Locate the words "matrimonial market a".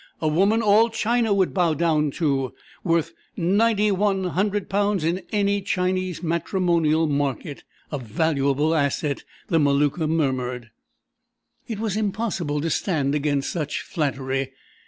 6.23-7.99